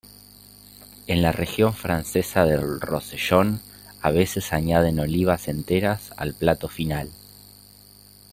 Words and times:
En 1.05 1.21
la 1.21 1.31
región 1.31 1.75
francesa 1.75 2.43
del 2.47 2.79
Rosellón 2.81 3.61
a 4.01 4.09
veces 4.09 4.51
añaden 4.51 4.99
olivas 4.99 5.47
enteras 5.47 6.09
al 6.17 6.33
plato 6.33 6.67
final. 6.69 7.11